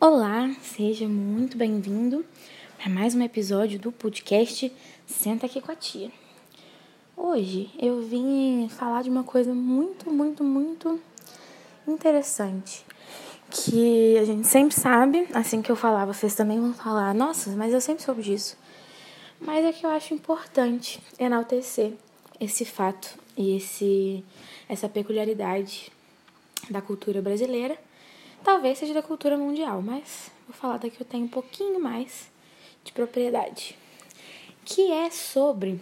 [0.00, 2.24] Olá, seja muito bem-vindo
[2.76, 4.72] para mais um episódio do podcast
[5.04, 6.12] Senta aqui com a tia.
[7.16, 11.00] Hoje eu vim falar de uma coisa muito, muito, muito
[11.84, 12.86] interessante.
[13.50, 17.74] Que a gente sempre sabe, assim que eu falar, vocês também vão falar, nossa, mas
[17.74, 18.56] eu sempre soube disso.
[19.40, 21.92] Mas é que eu acho importante enaltecer
[22.38, 24.24] esse fato e esse,
[24.68, 25.90] essa peculiaridade
[26.70, 27.76] da cultura brasileira
[28.44, 32.30] Talvez seja da cultura mundial, mas vou falar daqui eu tenho um pouquinho mais
[32.84, 33.76] de propriedade.
[34.64, 35.80] Que é sobre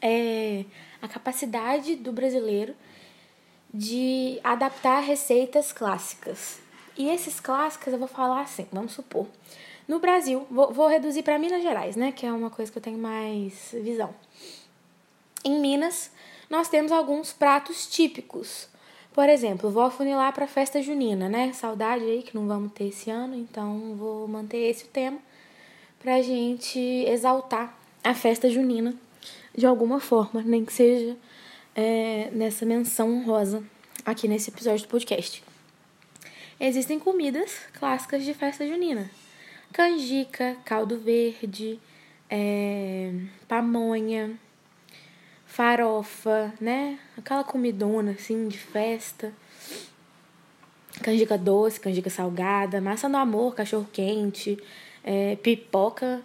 [0.00, 0.64] é,
[1.00, 2.74] a capacidade do brasileiro
[3.72, 6.60] de adaptar receitas clássicas.
[6.96, 9.26] E esses clássicos eu vou falar assim, vamos supor.
[9.88, 12.12] No Brasil, vou, vou reduzir para Minas Gerais, né?
[12.12, 14.14] Que é uma coisa que eu tenho mais visão.
[15.44, 16.10] Em Minas,
[16.48, 18.68] nós temos alguns pratos típicos
[19.12, 21.52] por exemplo, vou afunilar para a festa junina, né?
[21.52, 25.18] Saudade aí que não vamos ter esse ano, então vou manter esse o tema
[25.98, 28.94] para gente exaltar a festa junina
[29.56, 31.16] de alguma forma, nem que seja
[31.74, 33.62] é, nessa menção honrosa
[34.04, 35.42] aqui nesse episódio do podcast.
[36.58, 39.10] Existem comidas clássicas de festa junina:
[39.72, 41.78] canjica, caldo verde,
[42.30, 43.12] é,
[43.46, 44.38] pamonha
[45.52, 46.98] farofa, né?
[47.16, 49.34] Aquela comidona assim de festa.
[51.02, 54.58] Canjica doce, canjica salgada, massa do amor, cachorro quente,
[55.04, 56.22] é, pipoca.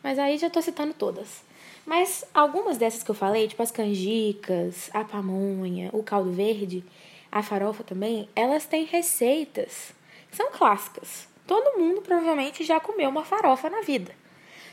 [0.00, 1.42] Mas aí já tô citando todas.
[1.84, 6.84] Mas algumas dessas que eu falei, tipo as canjicas, a pamonha, o caldo verde,
[7.32, 9.92] a farofa também, elas têm receitas
[10.30, 11.26] são clássicas.
[11.46, 14.14] Todo mundo provavelmente já comeu uma farofa na vida.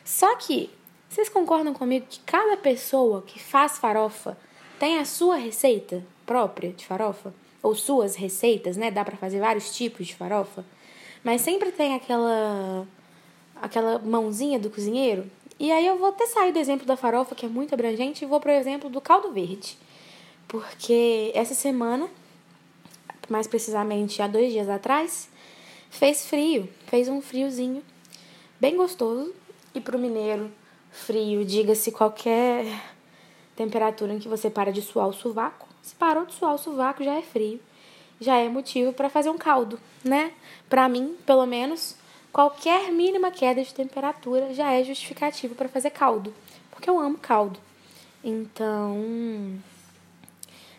[0.03, 0.69] Só que
[1.09, 4.37] vocês concordam comigo que cada pessoa que faz farofa
[4.79, 7.33] tem a sua receita própria de farofa?
[7.61, 8.91] Ou suas receitas, né?
[8.91, 10.63] Dá para fazer vários tipos de farofa.
[11.23, 12.87] Mas sempre tem aquela
[13.55, 15.29] aquela mãozinha do cozinheiro.
[15.57, 18.27] E aí eu vou até sair do exemplo da farofa, que é muito abrangente, e
[18.27, 19.77] vou pro exemplo do caldo verde.
[20.47, 22.09] Porque essa semana,
[23.29, 25.29] mais precisamente há dois dias atrás,
[25.89, 27.81] fez frio, fez um friozinho
[28.59, 29.33] bem gostoso.
[29.73, 30.51] E pro mineiro
[30.95, 32.65] Frio, diga-se qualquer
[33.55, 35.67] temperatura em que você para de suar o sovaco.
[35.83, 37.59] Se parou de suar o sovaco, já é frio.
[38.19, 40.31] Já é motivo para fazer um caldo, né?
[40.69, 41.95] Para mim, pelo menos,
[42.31, 46.33] qualquer mínima queda de temperatura já é justificativo para fazer caldo,
[46.71, 47.59] porque eu amo caldo.
[48.23, 49.59] Então,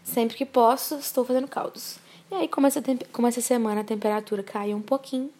[0.03, 1.99] sempre que posso, estou fazendo caldos.
[2.31, 5.31] E aí, como essa, como essa semana a temperatura caiu um pouquinho,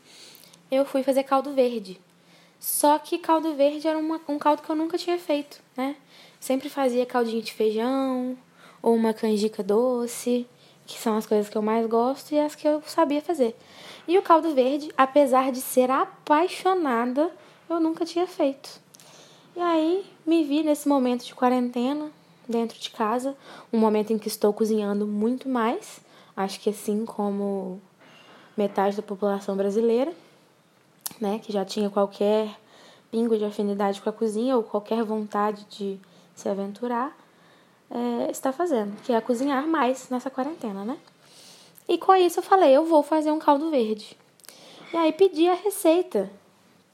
[0.71, 1.99] eu fui fazer caldo verde.
[2.59, 5.97] Só que caldo verde era uma, um caldo que eu nunca tinha feito, né?
[6.41, 8.37] Sempre fazia caldinho de feijão
[8.83, 10.47] ou uma canjica doce,
[10.87, 13.57] que são as coisas que eu mais gosto e as que eu sabia fazer.
[14.07, 17.31] E o caldo verde, apesar de ser apaixonada,
[17.69, 18.81] eu nunca tinha feito.
[19.57, 22.11] E aí me vi nesse momento de quarentena,
[22.49, 23.37] dentro de casa,
[23.73, 26.01] um momento em que estou cozinhando muito mais,
[26.37, 27.81] acho que assim como
[28.57, 30.13] metade da população brasileira
[31.21, 32.57] né, que já tinha qualquer
[33.11, 35.99] pingo de afinidade com a cozinha ou qualquer vontade de
[36.35, 37.17] se aventurar,
[37.91, 40.99] é, está fazendo, que é cozinhar mais nessa quarentena, né?
[41.89, 44.17] E com isso eu falei, eu vou fazer um caldo verde.
[44.93, 46.31] E aí pedi a receita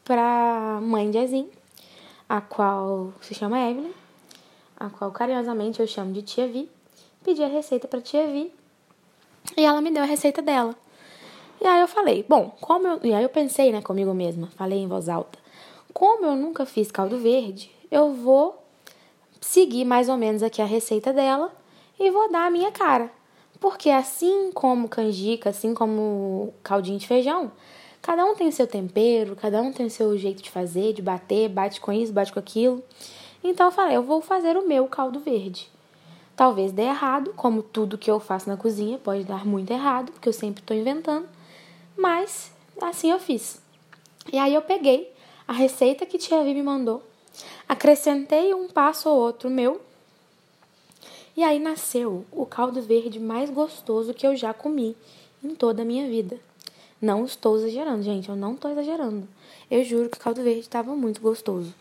[0.04, 1.48] para mãe de Azim,
[2.28, 3.92] a qual se chama Evelyn,
[4.76, 6.70] a qual carinhosamente eu chamo de Tia Vi.
[7.24, 8.52] Pedi a receita para Tia Vi
[9.56, 10.74] e ela me deu a receita dela.
[11.62, 13.00] E aí eu falei, bom, como eu.
[13.04, 15.38] E aí eu pensei, né, comigo mesma, falei em voz alta.
[15.94, 18.60] Como eu nunca fiz caldo verde, eu vou
[19.40, 21.52] seguir mais ou menos aqui a receita dela
[22.00, 23.08] e vou dar a minha cara.
[23.60, 27.52] Porque assim como canjica, assim como caldinho de feijão,
[28.00, 31.80] cada um tem seu tempero, cada um tem seu jeito de fazer, de bater, bate
[31.80, 32.82] com isso, bate com aquilo.
[33.44, 35.70] Então eu falei, eu vou fazer o meu caldo verde.
[36.34, 40.28] Talvez dê errado, como tudo que eu faço na cozinha pode dar muito errado, porque
[40.28, 41.28] eu sempre estou inventando.
[41.96, 43.60] Mas assim eu fiz.
[44.32, 45.12] E aí eu peguei
[45.46, 47.02] a receita que tia Vi me mandou,
[47.68, 49.80] acrescentei um passo ou outro meu.
[51.36, 54.94] E aí nasceu o caldo verde mais gostoso que eu já comi
[55.42, 56.38] em toda a minha vida.
[57.00, 59.26] Não estou exagerando, gente, eu não estou exagerando.
[59.70, 61.74] Eu juro que o caldo verde estava muito gostoso.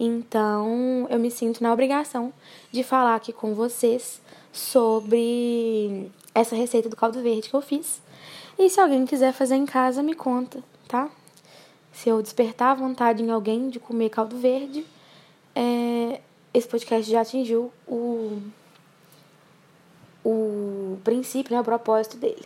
[0.00, 2.32] Então, eu me sinto na obrigação
[2.72, 4.20] de falar aqui com vocês
[4.52, 8.02] sobre essa receita do caldo verde que eu fiz
[8.58, 11.08] e se alguém quiser fazer em casa, me conta, tá?
[11.92, 14.84] Se eu despertar a vontade em alguém de comer caldo verde,
[15.54, 16.20] é,
[16.52, 18.40] esse podcast já atingiu o,
[20.24, 22.44] o princípio, né, o propósito dele.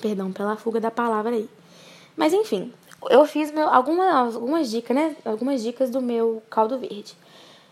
[0.00, 1.48] Perdão pela fuga da palavra aí.
[2.16, 2.72] Mas enfim,
[3.08, 5.16] eu fiz meu, algumas, algumas dicas, né?
[5.24, 7.16] Algumas dicas do meu caldo verde.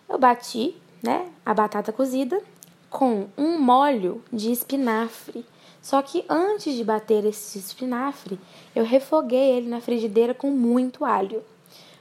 [0.08, 2.40] Eu bati, né, a batata cozida
[2.88, 5.44] com um molho de espinafre.
[5.80, 8.38] Só que antes de bater esse espinafre,
[8.74, 11.42] eu refoguei ele na frigideira com muito alho.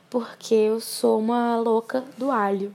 [0.10, 2.74] Porque eu sou uma louca do alho.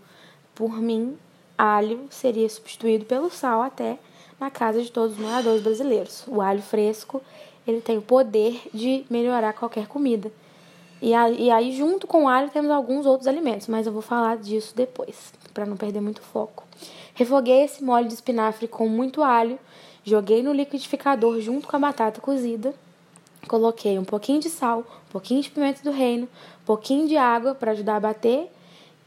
[0.55, 1.17] Por mim,
[1.57, 3.99] alho seria substituído pelo sal até
[4.39, 6.25] na casa de todos os moradores brasileiros.
[6.27, 7.23] O alho fresco,
[7.67, 10.33] ele tem o poder de melhorar qualquer comida.
[11.01, 14.73] E, aí, junto com o alho, temos alguns outros alimentos, mas eu vou falar disso
[14.77, 16.65] depois, para não perder muito foco.
[17.13, 19.59] Refoguei esse molho de espinafre com muito alho,
[20.05, 22.75] joguei no liquidificador junto com a batata cozida,
[23.47, 27.55] coloquei um pouquinho de sal, um pouquinho de pimenta do reino, um pouquinho de água
[27.55, 28.51] para ajudar a bater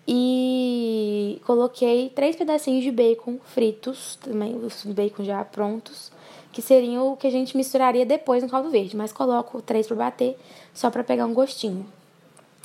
[0.07, 6.11] e coloquei três pedacinhos de bacon fritos, também os bacon já prontos,
[6.51, 9.95] que seriam o que a gente misturaria depois no caldo verde, mas coloco três para
[9.95, 10.37] bater,
[10.73, 11.85] só para pegar um gostinho.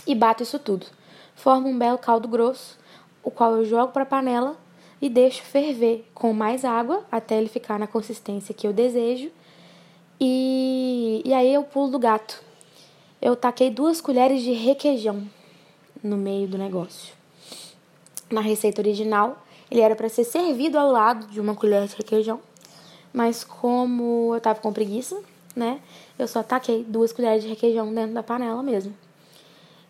[0.07, 0.87] E bato isso tudo.
[1.35, 2.79] Formo um belo caldo grosso,
[3.23, 4.57] o qual eu jogo para a panela
[5.01, 9.31] e deixo ferver com mais água até ele ficar na consistência que eu desejo.
[10.21, 12.43] E, e aí eu pulo do gato.
[13.21, 15.27] Eu taquei duas colheres de requeijão
[16.03, 17.15] no meio do negócio.
[18.31, 22.41] Na receita original, ele era para ser servido ao lado de uma colher de requeijão
[23.13, 25.21] mas como eu tava com preguiça,
[25.55, 25.81] né?
[26.19, 28.95] Eu só taquei duas colheres de requeijão dentro da panela mesmo.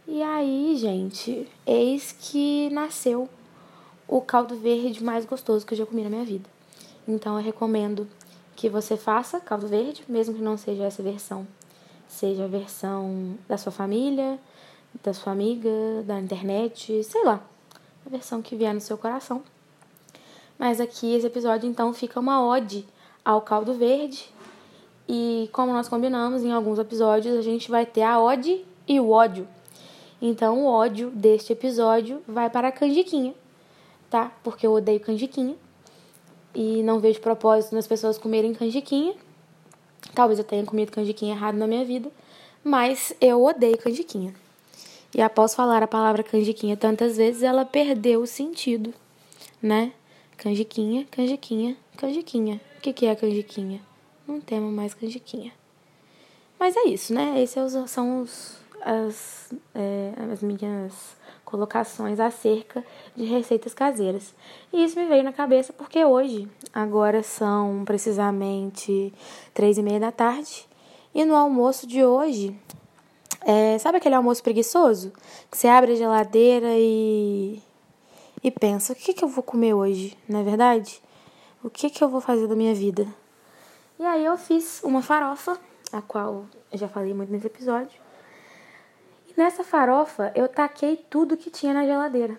[0.06, 3.28] E aí, gente, eis que nasceu
[4.10, 6.50] o caldo verde mais gostoso que eu já comi na minha vida.
[7.06, 8.08] Então eu recomendo
[8.56, 11.46] que você faça caldo verde, mesmo que não seja essa versão.
[12.08, 14.36] Seja a versão da sua família,
[15.00, 15.70] da sua amiga,
[16.04, 17.40] da internet, sei lá.
[18.04, 19.44] A versão que vier no seu coração.
[20.58, 22.84] Mas aqui esse episódio então fica uma ode
[23.24, 24.28] ao caldo verde.
[25.08, 29.10] E como nós combinamos em alguns episódios, a gente vai ter a ode e o
[29.10, 29.46] ódio.
[30.20, 33.34] Então o ódio deste episódio vai para a canjiquinha,
[34.10, 34.32] tá?
[34.42, 35.56] Porque eu odeio canjiquinha.
[36.54, 39.14] E não vejo propósito nas pessoas comerem canjiquinha.
[40.14, 42.10] Talvez eu tenha comido canjiquinha errado na minha vida,
[42.64, 44.34] mas eu odeio canjiquinha.
[45.14, 48.92] E após falar a palavra canjiquinha tantas vezes, ela perdeu o sentido,
[49.62, 49.92] né?
[50.36, 52.60] Canjiquinha, canjiquinha, canjiquinha.
[52.78, 53.80] O que, que é canjiquinha?
[54.26, 55.52] Não temos mais canjiquinha.
[56.58, 57.42] Mas é isso, né?
[57.42, 62.84] Esses são os, as, é, as minhas colocações acerca
[63.16, 64.34] de receitas caseiras.
[64.72, 69.12] E isso me veio na cabeça porque hoje, agora são precisamente
[69.52, 70.66] três e meia da tarde,
[71.14, 72.56] e no almoço de hoje,
[73.42, 75.12] é, sabe aquele almoço preguiçoso?
[75.50, 77.60] Que você abre a geladeira e,
[78.44, 81.02] e pensa, o que, que eu vou comer hoje, não é verdade?
[81.62, 83.06] o que, que eu vou fazer da minha vida.
[83.98, 85.58] E aí eu fiz uma farofa,
[85.92, 88.00] a qual já falei muito nesse episódio.
[89.40, 92.38] Nessa farofa eu taquei tudo que tinha na geladeira.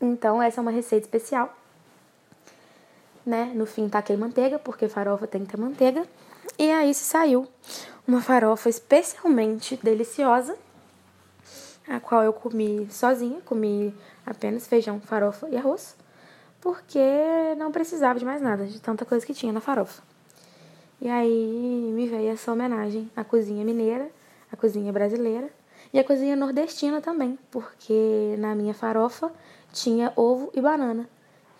[0.00, 1.54] Então essa é uma receita especial.
[3.26, 3.52] Né?
[3.54, 6.02] No fim taquei manteiga, porque farofa tem que ter manteiga.
[6.58, 7.46] E aí se saiu
[8.08, 10.56] uma farofa especialmente deliciosa,
[11.86, 13.94] a qual eu comi sozinha, comi
[14.24, 15.94] apenas feijão, farofa e arroz
[16.58, 16.98] porque
[17.58, 20.02] não precisava de mais nada, de tanta coisa que tinha na farofa.
[21.02, 24.10] E aí me veio essa homenagem à cozinha mineira,
[24.50, 25.50] à cozinha brasileira
[25.94, 29.30] e à cozinha nordestina também, porque na minha farofa
[29.72, 31.08] tinha ovo e banana,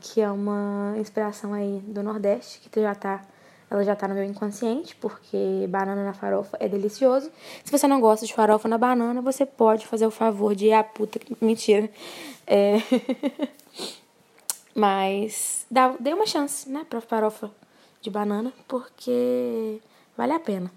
[0.00, 3.22] que é uma inspiração aí do Nordeste, que já tá,
[3.70, 7.30] ela já tá no meu inconsciente, porque banana na farofa é delicioso.
[7.62, 10.72] Se você não gosta de farofa na banana, você pode fazer o favor de ir
[10.72, 11.88] a puta, mentira.
[12.44, 12.78] É...
[14.74, 17.52] Mas dá, dei uma chance, né, pra farofa
[18.00, 19.80] de banana, porque
[20.16, 20.72] vale a pena.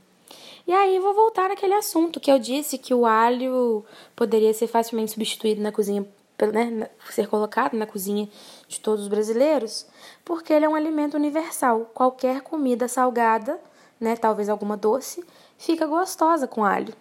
[0.67, 5.11] E aí vou voltar naquele assunto que eu disse que o alho poderia ser facilmente
[5.11, 6.05] substituído na cozinha,
[6.53, 8.27] né, ser colocado na cozinha
[8.67, 9.87] de todos os brasileiros,
[10.25, 11.89] porque ele é um alimento universal.
[11.93, 13.59] Qualquer comida salgada,
[13.99, 15.23] né, talvez alguma doce,
[15.57, 16.93] fica gostosa com alho.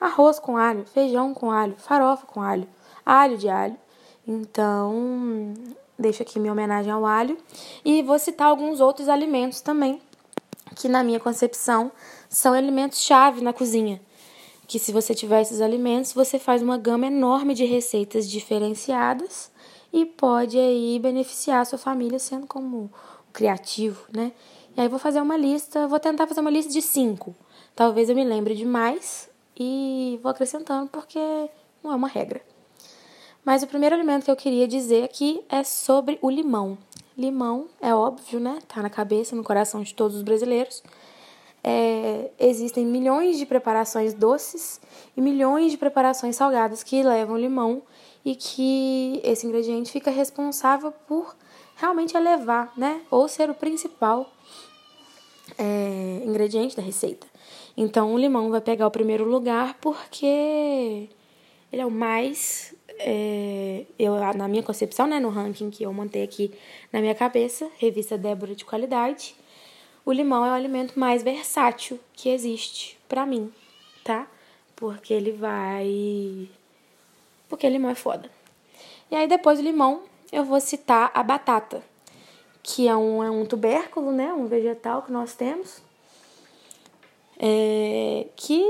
[0.00, 2.66] Arroz com alho, feijão com alho, farofa com alho,
[3.04, 3.76] alho de alho.
[4.26, 5.54] Então,
[5.98, 7.36] deixo aqui minha homenagem ao alho.
[7.84, 10.00] E vou citar alguns outros alimentos também,
[10.74, 11.92] que na minha concepção
[12.28, 14.00] são alimentos-chave na cozinha.
[14.66, 19.50] Que se você tiver esses alimentos, você faz uma gama enorme de receitas diferenciadas
[19.92, 22.90] e pode aí beneficiar a sua família sendo como
[23.32, 24.32] criativo, né?
[24.76, 27.34] E aí vou fazer uma lista, vou tentar fazer uma lista de cinco.
[27.76, 31.18] Talvez eu me lembre de mais e vou acrescentando porque
[31.82, 32.40] não é uma regra.
[33.44, 36.78] Mas o primeiro alimento que eu queria dizer aqui é sobre o limão.
[37.16, 38.58] Limão, é óbvio, né?
[38.66, 40.82] Tá na cabeça, no coração de todos os brasileiros.
[41.64, 44.80] é, existem milhões de preparações doces
[45.16, 47.82] e milhões de preparações salgadas que levam limão
[48.24, 51.36] e que esse ingrediente fica responsável por
[51.76, 53.00] realmente elevar, né?
[53.10, 54.30] Ou ser o principal
[55.56, 57.26] é, ingrediente da receita.
[57.76, 61.08] Então o limão vai pegar o primeiro lugar porque
[61.72, 66.22] ele é o mais, é, eu, na minha concepção, né, no ranking que eu montei
[66.22, 66.52] aqui
[66.92, 69.34] na minha cabeça, revista Débora de qualidade,
[70.04, 73.52] o limão é o alimento mais versátil que existe para mim,
[74.02, 74.26] tá?
[74.74, 76.48] Porque ele vai.
[77.48, 78.30] Porque limão é foda.
[79.10, 81.82] E aí depois do limão, eu vou citar a batata,
[82.62, 84.32] que é um, é um tubérculo, né?
[84.32, 85.82] Um vegetal que nós temos.
[87.38, 88.62] É, que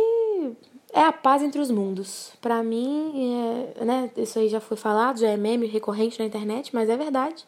[0.93, 2.33] é a paz entre os mundos.
[2.41, 6.75] Para mim, é, né, isso aí já foi falado, já é meme recorrente na internet,
[6.75, 7.45] mas é verdade.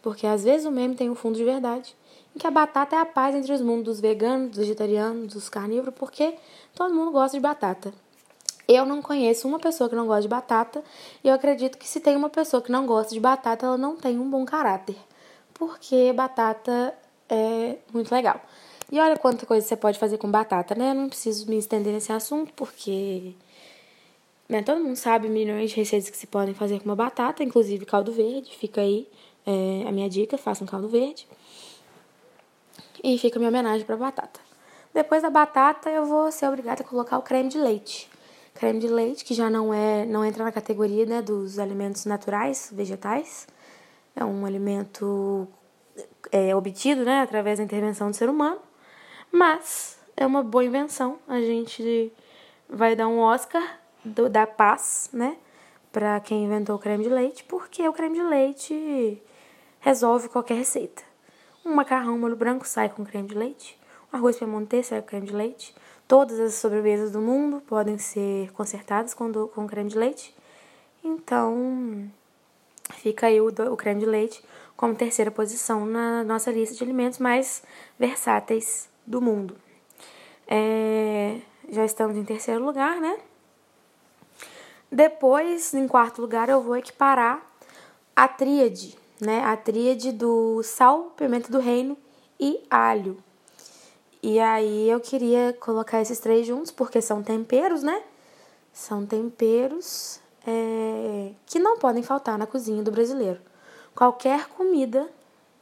[0.00, 1.94] Porque às vezes o meme tem um fundo de verdade.
[2.34, 5.48] Em que a batata é a paz entre os mundos dos veganos, dos vegetarianos, dos
[5.48, 6.34] carnívoros, porque
[6.74, 7.92] todo mundo gosta de batata.
[8.66, 10.82] Eu não conheço uma pessoa que não gosta de batata,
[11.22, 13.96] e eu acredito que se tem uma pessoa que não gosta de batata, ela não
[13.96, 14.96] tem um bom caráter.
[15.52, 16.94] Porque batata
[17.28, 18.40] é muito legal.
[18.92, 20.90] E olha quanta coisa você pode fazer com batata, né?
[20.90, 23.34] Eu não preciso me estender nesse assunto, porque
[24.46, 27.86] né, todo mundo sabe milhões de receitas que se podem fazer com uma batata, inclusive
[27.86, 28.54] caldo verde.
[28.54, 29.08] Fica aí
[29.46, 31.26] é, a minha dica, faça um caldo verde.
[33.02, 34.40] E fica a minha homenagem para batata.
[34.92, 38.10] Depois da batata, eu vou ser obrigada a colocar o creme de leite.
[38.52, 42.70] Creme de leite, que já não é, não entra na categoria né, dos alimentos naturais,
[42.70, 43.46] vegetais.
[44.14, 45.48] É um alimento
[46.30, 48.60] é, obtido né, através da intervenção do ser humano.
[49.32, 51.18] Mas é uma boa invenção.
[51.26, 52.12] A gente
[52.68, 55.38] vai dar um Oscar do, da paz, né?
[55.90, 59.22] Para quem inventou o creme de leite, porque o creme de leite
[59.80, 61.02] resolve qualquer receita.
[61.64, 63.78] Um macarrão molho branco sai com creme de leite.
[64.12, 65.74] Um arroz piemontês sai com creme de leite.
[66.06, 70.34] Todas as sobremesas do mundo podem ser consertadas com, do, com creme de leite.
[71.02, 72.10] Então,
[72.90, 74.44] fica aí o, o creme de leite
[74.76, 77.62] como terceira posição na nossa lista de alimentos mais
[77.98, 79.56] versáteis do mundo.
[80.46, 81.40] É,
[81.70, 83.18] já estamos em terceiro lugar, né?
[84.90, 87.42] Depois, em quarto lugar, eu vou equiparar
[88.14, 89.42] a tríade, né?
[89.44, 91.96] A tríade do sal, pimenta do reino
[92.38, 93.16] e alho.
[94.22, 98.02] E aí eu queria colocar esses três juntos, porque são temperos, né?
[98.72, 103.40] São temperos é, que não podem faltar na cozinha do brasileiro.
[103.94, 105.08] Qualquer comida,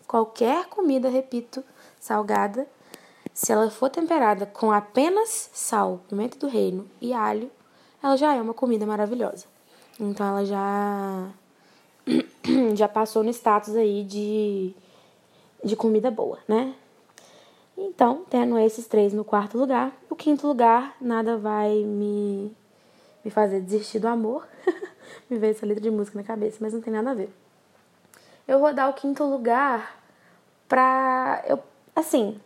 [0.06, 1.64] qualquer comida, repito,
[1.98, 2.66] salgada,
[3.32, 7.50] se ela for temperada com apenas sal, pimenta do reino e alho,
[8.02, 9.46] ela já é uma comida maravilhosa.
[9.98, 11.28] Então ela já
[12.74, 14.74] já passou no status aí de
[15.62, 16.74] de comida boa, né?
[17.76, 22.54] Então, tendo esses três no quarto lugar, o quinto lugar nada vai me
[23.24, 24.46] me fazer desistir do amor.
[25.28, 27.30] me veio essa letra de música na cabeça, mas não tem nada a ver.
[28.48, 30.00] Eu vou dar o quinto lugar
[30.68, 31.58] pra eu
[31.94, 32.40] assim,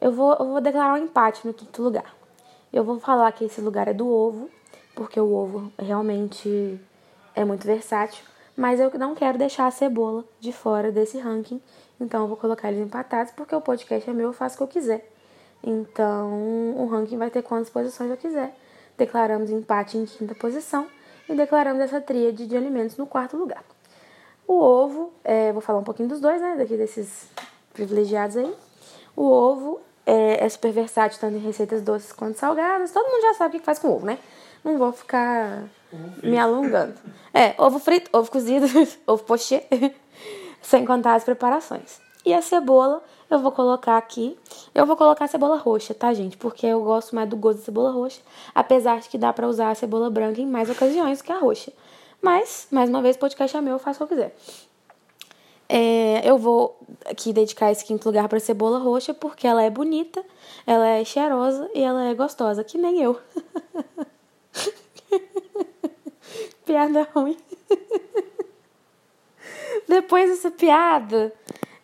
[0.00, 2.14] eu vou, eu vou declarar um empate no quinto lugar.
[2.72, 4.48] Eu vou falar que esse lugar é do ovo,
[4.94, 6.80] porque o ovo realmente
[7.34, 8.24] é muito versátil,
[8.56, 11.60] mas eu não quero deixar a cebola de fora desse ranking,
[12.00, 14.64] então eu vou colocar eles empatados, porque o podcast é meu, eu faço o que
[14.64, 15.10] eu quiser.
[15.62, 18.54] Então o ranking vai ter quantas posições eu quiser.
[18.96, 20.86] Declaramos empate em quinta posição
[21.28, 23.64] e declaramos essa tríade de alimentos no quarto lugar.
[24.46, 26.56] O ovo, é, vou falar um pouquinho dos dois, né?
[26.56, 27.28] Daqui desses
[27.72, 28.54] privilegiados aí.
[29.14, 32.90] O ovo é, é, super versátil, tanto em receitas doces quanto salgadas.
[32.90, 34.18] Todo mundo já sabe o que faz com ovo, né?
[34.64, 35.64] Não vou ficar
[36.22, 36.94] me alongando.
[37.34, 38.66] É, ovo frito, ovo cozido,
[39.06, 39.64] ovo pochê,
[40.62, 42.00] sem contar as preparações.
[42.24, 44.38] E a cebola, eu vou colocar aqui.
[44.74, 46.38] Eu vou colocar a cebola roxa, tá, gente?
[46.38, 48.22] Porque eu gosto mais do gosto da cebola roxa,
[48.54, 51.70] apesar de que dá para usar a cebola branca em mais ocasiões que a roxa.
[52.22, 54.36] Mas, mais uma vez, podcast é meu, eu faço o que eu quiser.
[55.68, 60.24] É, eu vou aqui dedicar esse quinto lugar para cebola roxa porque ela é bonita,
[60.66, 63.20] ela é cheirosa e ela é gostosa, que nem eu.
[66.64, 67.36] piada ruim.
[69.86, 71.32] Depois dessa piada,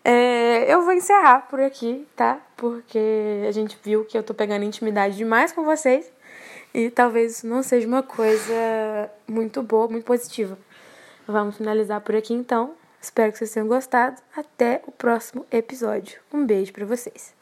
[0.05, 2.41] é, eu vou encerrar por aqui, tá?
[2.57, 6.13] Porque a gente viu que eu tô pegando intimidade demais com vocês
[6.75, 10.59] e talvez não seja uma coisa muito boa, muito positiva.
[11.27, 12.75] Vamos finalizar por aqui então.
[13.05, 14.23] Espero que vocês tenham gostado.
[14.35, 16.19] Até o próximo episódio.
[16.33, 17.34] Um beijo para vocês.